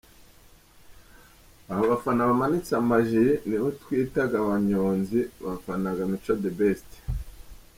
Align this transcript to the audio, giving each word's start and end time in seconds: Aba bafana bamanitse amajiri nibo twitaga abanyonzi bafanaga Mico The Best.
Aba 1.71 1.83
bafana 1.91 2.21
bamanitse 2.29 2.71
amajiri 2.81 3.33
nibo 3.47 3.67
twitaga 3.81 4.35
abanyonzi 4.43 5.19
bafanaga 5.45 6.01
Mico 6.11 6.33
The 6.43 6.51
Best. 6.59 6.89